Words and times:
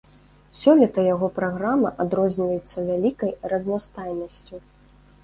Сёлета 0.59 1.01
яго 1.07 1.27
праграма 1.35 1.91
адрозніваецца 2.03 2.77
вялікай 2.89 3.31
разнастайнасцю. 3.53 4.55